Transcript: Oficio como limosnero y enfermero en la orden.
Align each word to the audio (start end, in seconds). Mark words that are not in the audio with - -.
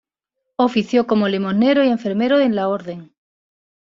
Oficio 0.55 1.05
como 1.05 1.27
limosnero 1.27 1.83
y 1.83 1.89
enfermero 1.89 2.39
en 2.39 2.55
la 2.55 2.69
orden. 2.69 3.13